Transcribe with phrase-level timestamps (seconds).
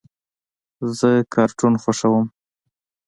[0.97, 2.25] زه کارټون خوښوم.